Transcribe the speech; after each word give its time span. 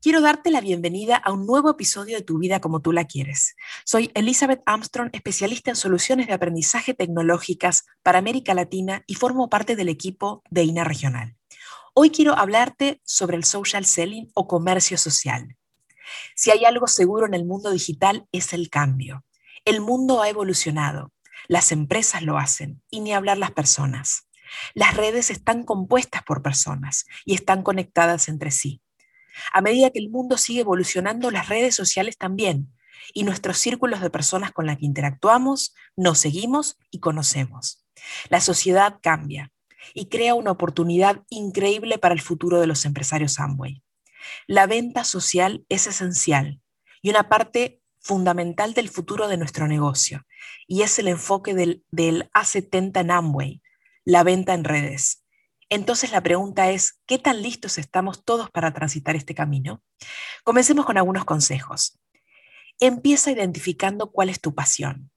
Quiero 0.00 0.20
darte 0.20 0.50
la 0.50 0.60
bienvenida 0.60 1.16
a 1.16 1.32
un 1.32 1.46
nuevo 1.46 1.70
episodio 1.70 2.16
de 2.16 2.22
Tu 2.22 2.38
vida 2.38 2.60
como 2.60 2.80
tú 2.80 2.92
la 2.92 3.04
quieres. 3.04 3.56
Soy 3.84 4.10
Elizabeth 4.14 4.62
Armstrong, 4.66 5.10
especialista 5.12 5.70
en 5.70 5.76
soluciones 5.76 6.26
de 6.26 6.34
aprendizaje 6.34 6.94
tecnológicas 6.94 7.84
para 8.02 8.18
América 8.18 8.54
Latina 8.54 9.02
y 9.06 9.14
formo 9.14 9.48
parte 9.48 9.76
del 9.76 9.88
equipo 9.88 10.42
de 10.50 10.64
INA 10.64 10.84
Regional. 10.84 11.36
Hoy 11.94 12.10
quiero 12.10 12.38
hablarte 12.38 13.00
sobre 13.04 13.36
el 13.36 13.44
social 13.44 13.86
selling 13.86 14.30
o 14.34 14.46
comercio 14.46 14.98
social. 14.98 15.56
Si 16.34 16.50
hay 16.50 16.64
algo 16.64 16.86
seguro 16.86 17.26
en 17.26 17.34
el 17.34 17.44
mundo 17.44 17.70
digital 17.70 18.26
es 18.32 18.52
el 18.52 18.70
cambio. 18.70 19.24
El 19.64 19.80
mundo 19.80 20.22
ha 20.22 20.28
evolucionado, 20.28 21.12
las 21.48 21.72
empresas 21.72 22.22
lo 22.22 22.38
hacen 22.38 22.82
y 22.90 23.00
ni 23.00 23.12
hablar 23.12 23.38
las 23.38 23.52
personas. 23.52 24.28
Las 24.74 24.96
redes 24.96 25.30
están 25.30 25.64
compuestas 25.64 26.22
por 26.22 26.42
personas 26.42 27.04
y 27.24 27.34
están 27.34 27.62
conectadas 27.62 28.28
entre 28.28 28.50
sí. 28.50 28.80
A 29.52 29.60
medida 29.60 29.90
que 29.90 29.98
el 29.98 30.10
mundo 30.10 30.36
sigue 30.36 30.60
evolucionando, 30.60 31.30
las 31.30 31.48
redes 31.48 31.74
sociales 31.74 32.16
también, 32.16 32.72
y 33.14 33.24
nuestros 33.24 33.58
círculos 33.58 34.00
de 34.00 34.10
personas 34.10 34.52
con 34.52 34.66
las 34.66 34.78
que 34.78 34.86
interactuamos, 34.86 35.74
nos 35.96 36.18
seguimos 36.18 36.78
y 36.90 37.00
conocemos. 37.00 37.84
La 38.28 38.40
sociedad 38.40 38.98
cambia 39.02 39.52
y 39.94 40.06
crea 40.06 40.34
una 40.34 40.50
oportunidad 40.50 41.22
increíble 41.30 41.98
para 41.98 42.14
el 42.14 42.20
futuro 42.20 42.60
de 42.60 42.66
los 42.66 42.84
empresarios 42.84 43.38
Amway. 43.38 43.82
La 44.46 44.66
venta 44.66 45.04
social 45.04 45.64
es 45.68 45.86
esencial 45.86 46.60
y 47.02 47.10
una 47.10 47.28
parte 47.28 47.80
fundamental 48.00 48.74
del 48.74 48.88
futuro 48.88 49.28
de 49.28 49.36
nuestro 49.36 49.66
negocio, 49.66 50.26
y 50.66 50.82
es 50.82 50.98
el 50.98 51.08
enfoque 51.08 51.54
del, 51.54 51.84
del 51.90 52.30
A70 52.32 53.00
en 53.00 53.10
Amway, 53.10 53.62
la 54.04 54.22
venta 54.22 54.54
en 54.54 54.64
redes. 54.64 55.25
Entonces 55.68 56.12
la 56.12 56.22
pregunta 56.22 56.70
es, 56.70 57.00
¿qué 57.06 57.18
tan 57.18 57.42
listos 57.42 57.78
estamos 57.78 58.24
todos 58.24 58.50
para 58.50 58.72
transitar 58.72 59.16
este 59.16 59.34
camino? 59.34 59.82
Comencemos 60.44 60.86
con 60.86 60.96
algunos 60.96 61.24
consejos. 61.24 61.98
Empieza 62.78 63.32
identificando 63.32 64.12
cuál 64.12 64.28
es 64.28 64.40
tu 64.40 64.54
pasión. 64.54 65.10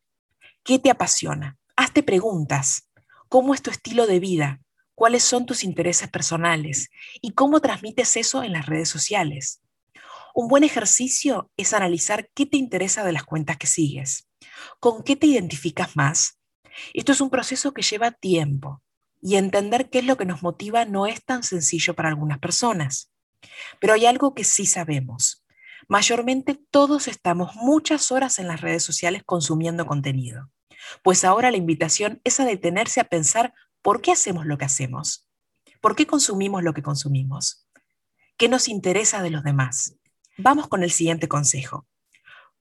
¿Qué 0.64 0.80
te 0.80 0.89
apasiona? 0.89 1.58
Hazte 1.75 2.02
preguntas. 2.02 2.89
¿Cómo 3.27 3.53
es 3.53 3.61
tu 3.61 3.70
estilo 3.70 4.08
de 4.08 4.20
vida? 4.20 4.59
¿Cuáles 4.95 5.23
son 5.23 5.45
tus 5.45 5.64
intereses 5.64 6.09
personales? 6.09 6.89
¿Y 7.22 7.31
cómo 7.31 7.61
transmites 7.61 8.17
eso 8.17 8.44
en 8.44 8.53
las 8.53 8.66
redes 8.66 8.89
sociales? 8.89 9.61
Un 10.33 10.47
buen 10.47 10.64
ejercicio 10.64 11.52
es 11.58 11.73
analizar 11.73 12.30
qué 12.33 12.47
te 12.47 12.58
interesa 12.58 13.03
de 13.03 13.11
las 13.11 13.23
cuentas 13.23 13.58
que 13.58 13.67
sigues. 13.67 14.27
¿Con 14.80 15.03
qué 15.03 15.16
te 15.16 15.27
identificas 15.27 15.95
más? 15.95 16.39
Esto 16.94 17.11
es 17.11 17.22
un 17.22 17.30
proceso 17.30 17.72
que 17.72 17.81
lleva 17.83 18.11
tiempo 18.11 18.81
y 19.22 19.36
entender 19.36 19.89
qué 19.89 20.00
es 20.00 20.06
lo 20.06 20.17
que 20.17 20.25
nos 20.25 20.44
motiva 20.44 20.86
no 20.86 21.08
es 21.08 21.23
tan 21.23 21.44
sencillo 21.44 21.94
para 21.94 22.09
algunas 22.09 22.39
personas. 22.39 23.12
Pero 23.80 23.94
hay 23.94 24.06
algo 24.06 24.34
que 24.34 24.44
sí 24.44 24.66
sabemos. 24.66 25.45
Mayormente 25.88 26.59
todos 26.70 27.08
estamos 27.08 27.56
muchas 27.56 28.11
horas 28.11 28.39
en 28.39 28.48
las 28.48 28.61
redes 28.61 28.84
sociales 28.84 29.23
consumiendo 29.26 29.86
contenido. 29.86 30.50
Pues 31.04 31.23
ahora 31.23 31.52
la 31.52 31.58
invitación 31.58 32.21
es 32.23 32.39
a 32.39 32.45
detenerse 32.45 32.99
a 32.99 33.05
pensar 33.05 33.54
por 33.82 34.02
qué 34.02 34.11
hacemos 34.11 34.45
lo 34.45 34.58
que 34.58 34.66
hacemos. 34.66 35.27
¿Por 35.82 35.95
qué 35.95 36.05
consumimos 36.05 36.64
lo 36.64 36.73
que 36.73 36.83
consumimos? 36.83 37.67
¿Qué 38.38 38.49
nos 38.49 38.67
interesa 38.67 39.21
de 39.21 39.30
los 39.30 39.44
demás? 39.44 39.95
Vamos 40.38 40.67
con 40.67 40.83
el 40.83 40.92
siguiente 40.92 41.27
consejo. 41.27 41.88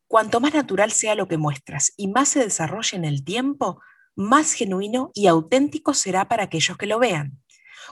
Cuanto 0.07 0.41
más 0.41 0.55
natural 0.55 0.91
sea 0.91 1.15
lo 1.15 1.29
que 1.29 1.37
muestras 1.37 1.93
y 1.97 2.09
más 2.09 2.31
se 2.31 2.41
desarrolle 2.41 2.97
en 2.97 3.05
el 3.05 3.25
tiempo, 3.25 3.81
más 4.19 4.53
genuino 4.53 5.13
y 5.15 5.29
auténtico 5.29 5.95
será 5.95 6.27
para 6.27 6.43
aquellos 6.43 6.77
que 6.77 6.87
lo 6.87 6.99
vean. 6.99 7.41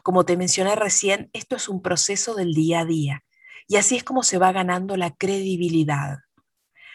Como 0.02 0.24
te 0.26 0.36
mencioné 0.36 0.74
recién, 0.74 1.30
esto 1.32 1.54
es 1.54 1.68
un 1.68 1.80
proceso 1.80 2.34
del 2.34 2.52
día 2.52 2.80
a 2.80 2.84
día 2.84 3.24
y 3.68 3.76
así 3.76 3.96
es 3.96 4.02
como 4.02 4.24
se 4.24 4.36
va 4.36 4.50
ganando 4.50 4.96
la 4.96 5.12
credibilidad. 5.14 6.18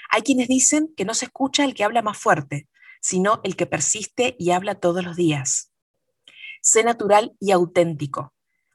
Hay 0.09 0.23
quienes 0.23 0.49
dicen 0.49 0.93
que 0.97 1.05
no 1.05 1.13
se 1.13 1.25
escucha 1.25 1.63
el 1.63 1.73
que 1.73 1.85
habla 1.85 2.01
más 2.01 2.17
fuerte, 2.17 2.67
sino 2.99 3.39
el 3.45 3.55
que 3.55 3.65
persiste 3.65 4.35
y 4.37 4.51
habla 4.51 4.75
todos 4.75 5.03
los 5.03 5.15
días. 5.15 5.71
Sé 6.61 6.83
natural 6.83 7.31
y 7.39 7.51
auténtico. 7.51 8.33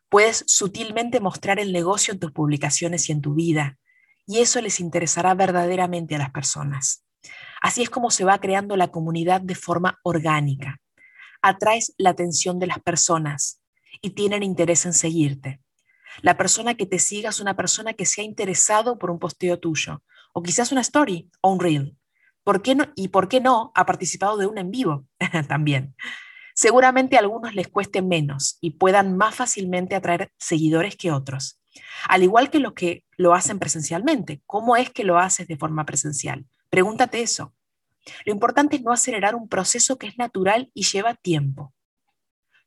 Puedes 0.08 0.42
sutilmente 0.46 1.20
mostrar 1.20 1.60
el 1.60 1.70
negocio 1.70 2.14
en 2.14 2.20
tus 2.20 2.32
publicaciones 2.32 3.10
y 3.10 3.12
en 3.12 3.20
tu 3.20 3.34
vida, 3.34 3.78
y 4.26 4.38
eso 4.38 4.62
les 4.62 4.80
interesará 4.80 5.34
verdaderamente 5.34 6.14
a 6.14 6.18
las 6.18 6.30
personas. 6.30 7.05
Así 7.60 7.82
es 7.82 7.90
como 7.90 8.10
se 8.10 8.24
va 8.24 8.38
creando 8.38 8.76
la 8.76 8.88
comunidad 8.88 9.40
de 9.40 9.54
forma 9.54 9.98
orgánica. 10.02 10.80
Atraes 11.42 11.94
la 11.98 12.10
atención 12.10 12.58
de 12.58 12.66
las 12.66 12.80
personas 12.80 13.60
y 14.00 14.10
tienen 14.10 14.42
interés 14.42 14.86
en 14.86 14.92
seguirte. 14.92 15.60
La 16.22 16.36
persona 16.36 16.74
que 16.74 16.86
te 16.86 16.98
siga 16.98 17.30
es 17.30 17.40
una 17.40 17.56
persona 17.56 17.92
que 17.92 18.06
se 18.06 18.20
ha 18.20 18.24
interesado 18.24 18.98
por 18.98 19.10
un 19.10 19.18
posteo 19.18 19.58
tuyo, 19.58 20.02
o 20.32 20.42
quizás 20.42 20.72
una 20.72 20.80
story 20.80 21.30
o 21.40 21.52
un 21.52 21.60
reel. 21.60 21.96
¿Por 22.42 22.62
qué 22.62 22.74
no? 22.74 22.86
Y 22.94 23.08
por 23.08 23.28
qué 23.28 23.40
no 23.40 23.72
ha 23.74 23.86
participado 23.86 24.36
de 24.36 24.46
un 24.46 24.58
en 24.58 24.70
vivo 24.70 25.06
también. 25.48 25.94
Seguramente 26.54 27.16
a 27.16 27.20
algunos 27.20 27.54
les 27.54 27.68
cueste 27.68 28.00
menos 28.00 28.56
y 28.60 28.70
puedan 28.72 29.16
más 29.16 29.34
fácilmente 29.34 29.94
atraer 29.94 30.32
seguidores 30.38 30.96
que 30.96 31.12
otros. 31.12 31.60
Al 32.08 32.22
igual 32.22 32.48
que 32.48 32.60
los 32.60 32.72
que 32.72 33.04
lo 33.18 33.34
hacen 33.34 33.58
presencialmente. 33.58 34.42
¿Cómo 34.46 34.76
es 34.76 34.90
que 34.90 35.04
lo 35.04 35.18
haces 35.18 35.48
de 35.48 35.56
forma 35.56 35.84
presencial? 35.84 36.46
Pregúntate 36.70 37.22
eso. 37.22 37.54
Lo 38.24 38.32
importante 38.32 38.76
es 38.76 38.82
no 38.82 38.92
acelerar 38.92 39.34
un 39.34 39.48
proceso 39.48 39.98
que 39.98 40.06
es 40.06 40.18
natural 40.18 40.70
y 40.74 40.84
lleva 40.84 41.14
tiempo. 41.14 41.74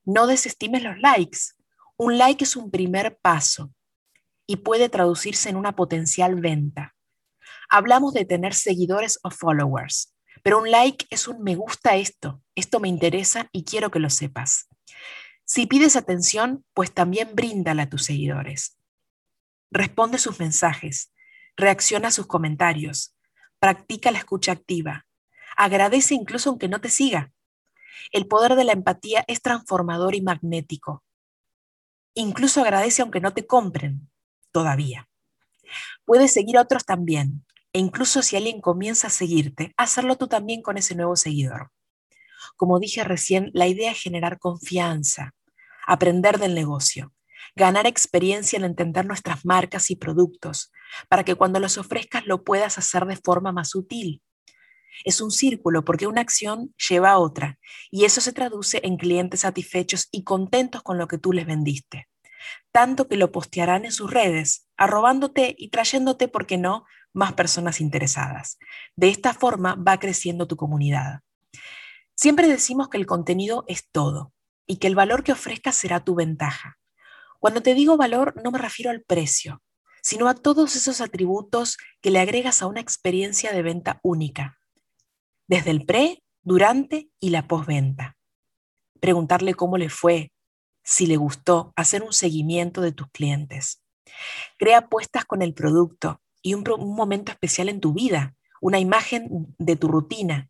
No 0.03 0.27
desestimes 0.27 0.83
los 0.83 0.99
likes. 0.99 1.39
Un 1.97 2.17
like 2.17 2.43
es 2.43 2.55
un 2.55 2.71
primer 2.71 3.17
paso 3.19 3.73
y 4.47 4.57
puede 4.57 4.89
traducirse 4.89 5.49
en 5.49 5.55
una 5.55 5.75
potencial 5.75 6.35
venta. 6.35 6.95
Hablamos 7.69 8.13
de 8.13 8.25
tener 8.25 8.55
seguidores 8.55 9.19
o 9.21 9.29
followers, 9.29 10.15
pero 10.41 10.59
un 10.59 10.71
like 10.71 11.05
es 11.09 11.27
un 11.27 11.43
me 11.43 11.55
gusta 11.55 11.97
esto, 11.97 12.41
esto 12.55 12.79
me 12.79 12.87
interesa 12.87 13.47
y 13.51 13.63
quiero 13.63 13.91
que 13.91 13.99
lo 13.99 14.09
sepas. 14.09 14.67
Si 15.45 15.67
pides 15.67 15.95
atención, 15.95 16.65
pues 16.73 16.91
también 16.93 17.35
bríndala 17.35 17.83
a 17.83 17.89
tus 17.89 18.05
seguidores. 18.05 18.77
Responde 19.71 20.17
sus 20.17 20.39
mensajes, 20.39 21.11
reacciona 21.55 22.07
a 22.07 22.11
sus 22.11 22.25
comentarios, 22.25 23.15
practica 23.59 24.11
la 24.11 24.19
escucha 24.19 24.51
activa, 24.51 25.05
agradece 25.55 26.13
incluso 26.13 26.49
aunque 26.49 26.67
no 26.67 26.81
te 26.81 26.89
siga. 26.89 27.31
El 28.11 28.27
poder 28.27 28.55
de 28.55 28.63
la 28.63 28.71
empatía 28.71 29.23
es 29.27 29.41
transformador 29.41 30.15
y 30.15 30.21
magnético. 30.21 31.03
Incluso 32.13 32.61
agradece 32.61 33.01
aunque 33.01 33.19
no 33.19 33.33
te 33.33 33.45
compren, 33.45 34.09
todavía. 34.51 35.09
Puedes 36.05 36.33
seguir 36.33 36.57
a 36.57 36.61
otros 36.61 36.85
también, 36.85 37.45
e 37.73 37.79
incluso 37.79 38.21
si 38.21 38.35
alguien 38.35 38.61
comienza 38.61 39.07
a 39.07 39.11
seguirte, 39.11 39.73
hacerlo 39.77 40.17
tú 40.17 40.27
también 40.27 40.61
con 40.61 40.77
ese 40.77 40.95
nuevo 40.95 41.15
seguidor. 41.15 41.71
Como 42.55 42.79
dije 42.79 43.03
recién, 43.03 43.51
la 43.53 43.67
idea 43.67 43.91
es 43.91 44.01
generar 44.01 44.39
confianza, 44.39 45.35
aprender 45.85 46.39
del 46.39 46.55
negocio, 46.55 47.13
ganar 47.55 47.87
experiencia 47.87 48.57
en 48.57 48.65
entender 48.65 49.05
nuestras 49.05 49.45
marcas 49.45 49.91
y 49.91 49.95
productos, 49.95 50.71
para 51.07 51.23
que 51.23 51.35
cuando 51.35 51.59
los 51.59 51.77
ofrezcas 51.77 52.25
lo 52.25 52.43
puedas 52.43 52.77
hacer 52.77 53.05
de 53.05 53.15
forma 53.15 53.51
más 53.51 53.75
útil. 53.75 54.21
Es 55.05 55.21
un 55.21 55.31
círculo 55.31 55.85
porque 55.85 56.07
una 56.07 56.21
acción 56.21 56.73
lleva 56.89 57.11
a 57.11 57.19
otra 57.19 57.59
y 57.89 58.05
eso 58.05 58.21
se 58.21 58.33
traduce 58.33 58.81
en 58.83 58.97
clientes 58.97 59.41
satisfechos 59.41 60.07
y 60.11 60.23
contentos 60.23 60.83
con 60.83 60.97
lo 60.97 61.07
que 61.07 61.17
tú 61.17 61.31
les 61.31 61.45
vendiste. 61.45 62.07
Tanto 62.71 63.07
que 63.07 63.17
lo 63.17 63.31
postearán 63.31 63.85
en 63.85 63.91
sus 63.91 64.11
redes, 64.11 64.67
arrobándote 64.77 65.55
y 65.57 65.69
trayéndote, 65.69 66.27
¿por 66.27 66.45
qué 66.45 66.57
no?, 66.57 66.85
más 67.13 67.33
personas 67.33 67.81
interesadas. 67.81 68.57
De 68.95 69.09
esta 69.09 69.33
forma 69.33 69.75
va 69.75 69.99
creciendo 69.99 70.47
tu 70.47 70.55
comunidad. 70.55 71.21
Siempre 72.15 72.47
decimos 72.47 72.89
que 72.89 72.97
el 72.97 73.05
contenido 73.05 73.65
es 73.67 73.89
todo 73.89 74.33
y 74.67 74.77
que 74.77 74.87
el 74.87 74.95
valor 74.95 75.23
que 75.23 75.31
ofrezcas 75.31 75.75
será 75.75 76.03
tu 76.03 76.15
ventaja. 76.15 76.78
Cuando 77.39 77.61
te 77.61 77.73
digo 77.73 77.97
valor 77.97 78.39
no 78.43 78.51
me 78.51 78.59
refiero 78.59 78.91
al 78.91 79.01
precio, 79.01 79.61
sino 80.01 80.27
a 80.27 80.35
todos 80.35 80.75
esos 80.75 81.01
atributos 81.01 81.77
que 82.01 82.11
le 82.11 82.19
agregas 82.19 82.61
a 82.61 82.67
una 82.67 82.81
experiencia 82.81 83.51
de 83.51 83.61
venta 83.61 83.99
única, 84.03 84.59
desde 85.47 85.71
el 85.71 85.85
pre, 85.85 86.23
durante 86.41 87.09
y 87.19 87.29
la 87.29 87.47
postventa. 87.47 88.17
Preguntarle 88.99 89.53
cómo 89.53 89.77
le 89.77 89.89
fue, 89.89 90.31
si 90.83 91.05
le 91.05 91.17
gustó, 91.17 91.73
hacer 91.75 92.03
un 92.03 92.13
seguimiento 92.13 92.81
de 92.81 92.91
tus 92.91 93.07
clientes. 93.11 93.83
Crea 94.57 94.79
apuestas 94.79 95.25
con 95.25 95.41
el 95.41 95.53
producto 95.53 96.21
y 96.41 96.53
un, 96.53 96.63
un 96.69 96.95
momento 96.95 97.31
especial 97.31 97.69
en 97.69 97.79
tu 97.79 97.93
vida, 97.93 98.35
una 98.61 98.79
imagen 98.79 99.53
de 99.57 99.75
tu 99.75 99.87
rutina. 99.87 100.49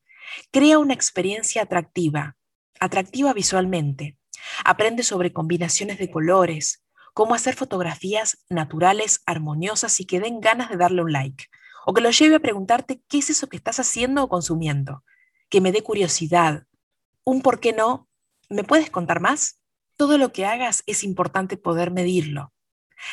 Crea 0.52 0.80
una 0.80 0.94
experiencia 0.94 1.64
atractiva. 1.64 2.38
atractiva 2.80 3.34
visualmente. 3.34 4.19
Aprende 4.64 5.04
sobre 5.04 5.34
combinaciones 5.34 5.98
de 5.98 6.10
colores, 6.12 6.84
cómo 7.14 7.34
hacer 7.36 7.56
fotografías 7.56 8.46
naturales, 8.50 9.22
armoniosas 9.26 10.00
y 10.00 10.06
que 10.06 10.20
den 10.20 10.40
ganas 10.40 10.70
de 10.70 10.78
darle 10.78 11.02
un 11.02 11.12
like. 11.12 11.46
O 11.86 11.94
que 11.94 12.02
lo 12.02 12.12
lleve 12.12 12.36
a 12.36 12.40
preguntarte 12.40 13.02
qué 13.08 13.20
es 13.20 13.30
eso 13.30 13.48
que 13.48 13.58
estás 13.58 13.80
haciendo 13.80 14.24
o 14.24 14.30
consumiendo. 14.30 15.04
Que 15.50 15.62
me 15.62 15.72
dé 15.72 15.82
curiosidad. 15.82 16.66
Un 17.24 17.42
por 17.42 17.60
qué 17.60 17.74
no. 17.74 18.08
¿Me 18.50 18.64
puedes 18.64 18.90
contar 18.90 19.20
más? 19.20 19.60
Todo 19.96 20.18
lo 20.18 20.32
que 20.32 20.46
hagas 20.46 20.84
es 20.86 21.04
importante 21.04 21.58
poder 21.58 21.92
medirlo, 21.92 22.54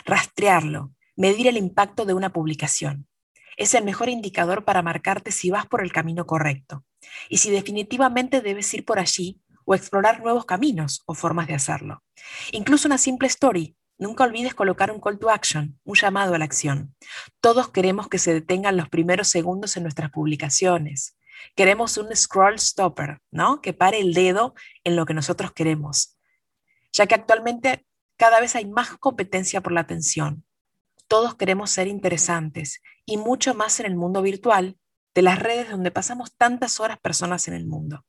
rastrearlo, 0.04 0.92
medir 1.16 1.48
el 1.48 1.56
impacto 1.56 2.04
de 2.04 2.14
una 2.14 2.32
publicación. 2.32 3.08
Es 3.56 3.74
el 3.74 3.84
mejor 3.84 4.08
indicador 4.08 4.64
para 4.64 4.82
marcarte 4.82 5.32
si 5.32 5.50
vas 5.50 5.66
por 5.66 5.82
el 5.82 5.92
camino 5.92 6.26
correcto 6.26 6.84
y 7.28 7.38
si 7.38 7.50
definitivamente 7.50 8.40
debes 8.40 8.72
ir 8.74 8.84
por 8.84 8.98
allí 8.98 9.40
o 9.66 9.74
explorar 9.74 10.22
nuevos 10.22 10.46
caminos 10.46 11.02
o 11.04 11.14
formas 11.14 11.48
de 11.48 11.54
hacerlo. 11.54 12.02
Incluso 12.52 12.88
una 12.88 12.96
simple 12.96 13.28
story. 13.28 13.76
Nunca 13.98 14.24
olvides 14.24 14.54
colocar 14.54 14.90
un 14.90 15.00
call 15.00 15.18
to 15.18 15.28
action, 15.28 15.78
un 15.84 15.96
llamado 15.96 16.34
a 16.34 16.38
la 16.38 16.44
acción. 16.44 16.94
Todos 17.40 17.70
queremos 17.70 18.08
que 18.08 18.18
se 18.18 18.32
detengan 18.32 18.76
los 18.76 18.88
primeros 18.88 19.28
segundos 19.28 19.76
en 19.76 19.82
nuestras 19.82 20.10
publicaciones. 20.10 21.18
Queremos 21.54 21.96
un 21.98 22.14
scroll 22.14 22.58
stopper, 22.58 23.20
¿no? 23.30 23.60
Que 23.60 23.72
pare 23.72 24.00
el 24.00 24.14
dedo 24.14 24.54
en 24.84 24.96
lo 24.96 25.04
que 25.04 25.14
nosotros 25.14 25.52
queremos. 25.52 26.18
Ya 26.92 27.06
que 27.06 27.14
actualmente 27.14 27.86
cada 28.16 28.40
vez 28.40 28.54
hay 28.54 28.66
más 28.66 28.96
competencia 28.98 29.60
por 29.62 29.72
la 29.72 29.80
atención. 29.80 30.44
Todos 31.08 31.34
queremos 31.34 31.70
ser 31.70 31.88
interesantes 31.88 32.82
y 33.04 33.16
mucho 33.16 33.54
más 33.54 33.80
en 33.80 33.86
el 33.86 33.96
mundo 33.96 34.22
virtual 34.22 34.78
de 35.14 35.22
las 35.22 35.38
redes 35.38 35.70
donde 35.70 35.90
pasamos 35.90 36.36
tantas 36.36 36.80
horas 36.80 36.98
personas 36.98 37.48
en 37.48 37.54
el 37.54 37.66
mundo. 37.66 38.04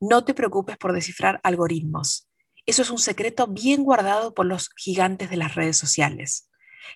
No 0.00 0.24
te 0.24 0.34
preocupes 0.34 0.76
por 0.76 0.92
descifrar 0.92 1.40
algoritmos. 1.42 2.28
Eso 2.66 2.82
es 2.82 2.90
un 2.90 2.98
secreto 2.98 3.46
bien 3.46 3.82
guardado 3.82 4.34
por 4.34 4.46
los 4.46 4.70
gigantes 4.76 5.30
de 5.30 5.36
las 5.36 5.54
redes 5.54 5.76
sociales. 5.76 6.50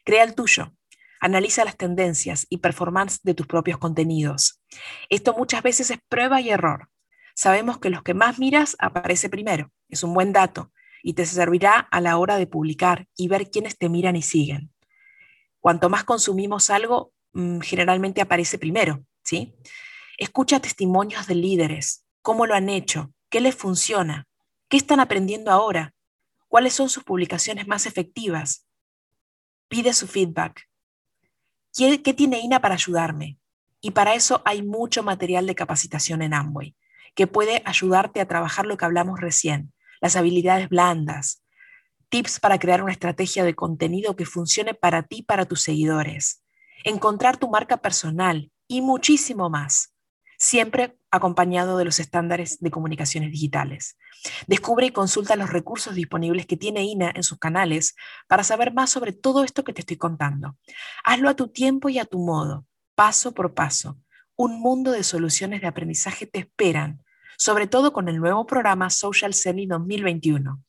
Crea 0.05 0.23
el 0.23 0.35
tuyo. 0.35 0.75
Analiza 1.21 1.65
las 1.65 1.77
tendencias 1.77 2.47
y 2.51 2.59
performance 2.59 3.21
de 3.23 3.35
tus 3.35 3.47
propios 3.47 3.79
contenidos. 3.79 4.61
Esto 5.09 5.35
muchas 5.35 5.63
veces 5.63 5.91
es 5.91 5.99
prueba 6.09 6.41
y 6.41 6.51
error. 6.51 6.89
Sabemos 7.35 7.79
que 7.79 7.91
los 7.91 8.03
que 8.03 8.15
más 8.15 8.39
miras 8.39 8.77
aparece 8.79 9.31
primero. 9.31 9.73
Es 9.89 10.03
un 10.03 10.15
buen 10.15 10.33
dato 10.33 10.73
y 11.03 11.15
te 11.15 11.27
servirá 11.27 11.79
a 11.91 12.01
la 12.01 12.19
hora 12.19 12.37
de 12.37 12.47
publicar 12.47 13.09
y 13.17 13.29
ver 13.29 13.51
quiénes 13.51 13.79
te 13.79 13.89
miran 13.89 14.17
y 14.17 14.23
siguen. 14.23 14.73
Cuanto 15.61 15.89
más 15.89 16.05
consumimos 16.05 16.71
algo, 16.71 17.13
mm, 17.33 17.61
generalmente 17.61 18.21
aparece 18.21 18.59
primero, 18.59 19.05
¿sí? 19.25 19.55
Escucha 20.19 20.61
testimonios 20.61 21.27
de 21.27 21.35
líderes, 21.35 22.02
cómo 22.23 22.47
lo 22.47 22.55
han 22.55 22.69
hecho, 22.69 23.13
qué 23.29 23.41
les 23.41 23.55
funciona, 23.55 24.27
qué 24.69 24.77
están 24.77 25.01
aprendiendo 25.01 25.51
ahora, 25.51 25.95
cuáles 26.49 26.73
son 26.73 26.89
sus 26.89 27.05
publicaciones 27.05 27.67
más 27.67 27.87
efectivas. 27.87 28.67
Pide 29.69 29.93
su 29.93 30.07
feedback. 30.07 30.69
¿Qué, 31.77 32.15
tiene 32.15 32.41
INA 32.41 32.61
para 32.61 32.75
ayudarme? 32.75 33.39
Y 33.81 33.91
para 33.93 34.15
eso 34.15 34.43
hay 34.45 34.63
mucho 34.63 35.03
material 35.03 35.47
de 35.47 35.55
capacitación 35.55 36.23
en 36.23 36.35
Amway, 36.35 36.77
que 37.15 37.27
puede 37.27 37.63
ayudarte 37.65 38.21
a 38.21 38.29
trabajar 38.29 38.67
lo 38.67 38.77
que 38.77 38.85
hablamos 38.85 39.21
recién, 39.21 39.73
las 40.01 40.15
habilidades 40.17 40.69
blandas, 40.69 41.43
tips 42.11 42.39
para 42.39 42.59
crear 42.59 42.83
una 42.83 42.93
estrategia 42.93 43.45
de 43.45 43.55
contenido 43.55 44.15
que 44.15 44.27
funcione 44.27 44.75
para 44.75 45.03
ti 45.03 45.19
y 45.19 45.23
para 45.23 45.47
tus 45.47 45.63
seguidores, 45.63 46.45
encontrar 46.85 47.39
tu 47.39 47.49
marca 47.49 47.79
personal 47.79 48.53
y 48.69 48.83
muchísimo 48.83 49.49
más, 49.49 49.92
siempre 50.43 50.99
acompañado 51.13 51.79
de 51.79 51.85
los 51.85 52.01
estándares 52.01 52.59
de 52.59 52.73
comunicaciones 52.73 53.31
digitales. 53.31 53.97
Descubre 54.49 54.87
y 54.87 54.91
consulta 54.91 55.37
los 55.37 55.51
recursos 55.51 55.95
disponibles 55.95 56.47
que 56.47 56.57
tiene 56.57 56.83
INA 56.83 57.13
en 57.15 57.23
sus 57.23 57.39
canales 57.39 57.95
para 58.27 58.43
saber 58.43 58.75
más 58.75 58.91
sobre 58.91 59.13
todo 59.13 59.45
esto 59.45 59.63
que 59.63 59.73
te 59.73 59.83
estoy 59.83 59.99
contando. 59.99 60.57
Hazlo 61.05 61.29
a 61.29 61.37
tu 61.37 61.47
tiempo 61.47 61.91
y 61.91 62.01
a 62.01 62.07
tu 62.07 62.19
modo, 62.19 62.67
paso 62.97 63.33
por 63.33 63.55
paso. 63.55 64.01
Un 64.35 64.61
mundo 64.61 64.91
de 64.91 65.05
soluciones 65.05 65.61
de 65.61 65.69
aprendizaje 65.69 66.27
te 66.27 66.41
esperan 66.41 67.05
sobre 67.39 67.69
todo 67.69 67.93
con 67.93 68.09
el 68.09 68.19
nuevo 68.19 68.45
programa 68.45 68.91
Social 68.91 69.35
Selling 69.35 69.69
2021. 69.69 70.61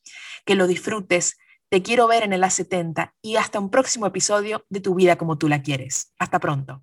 Que 0.44 0.54
lo 0.54 0.68
disfrutes, 0.68 1.36
te 1.68 1.82
quiero 1.82 2.06
ver 2.06 2.22
en 2.22 2.32
el 2.32 2.44
A70 2.44 3.12
y 3.22 3.36
hasta 3.36 3.58
un 3.58 3.70
próximo 3.70 4.06
episodio 4.06 4.64
de 4.68 4.80
Tu 4.80 4.94
vida 4.94 5.16
como 5.16 5.36
tú 5.36 5.48
la 5.48 5.62
quieres. 5.62 6.12
Hasta 6.18 6.38
pronto. 6.38 6.82